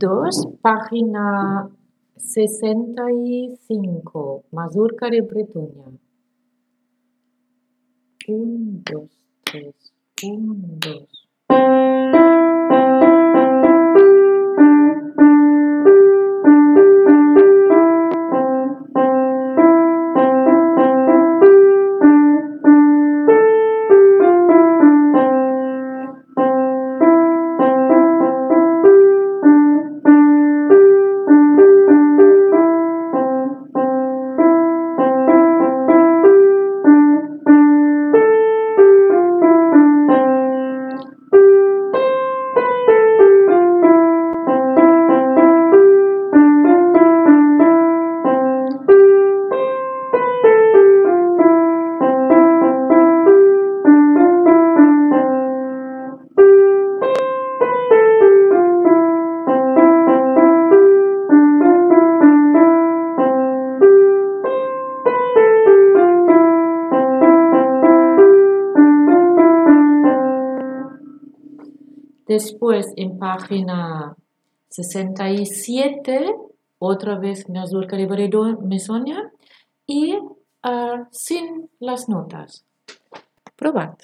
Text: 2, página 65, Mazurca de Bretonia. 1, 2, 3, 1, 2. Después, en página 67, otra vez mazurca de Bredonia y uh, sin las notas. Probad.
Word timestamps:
2, 0.00 0.48
página 0.62 1.68
65, 2.16 4.44
Mazurca 4.50 5.10
de 5.10 5.20
Bretonia. 5.20 5.92
1, 8.26 8.82
2, 8.90 9.10
3, 9.44 9.74
1, 10.22 10.78
2. 10.78 11.29
Después, 72.30 72.86
en 72.94 73.18
página 73.18 74.14
67, 74.68 76.32
otra 76.78 77.18
vez 77.18 77.48
mazurca 77.48 77.96
de 77.96 78.06
Bredonia 78.06 79.32
y 79.84 80.14
uh, 80.14 81.06
sin 81.10 81.68
las 81.80 82.08
notas. 82.08 82.64
Probad. 83.56 83.94